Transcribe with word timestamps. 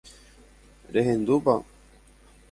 Rehendúpa? 0.93 1.55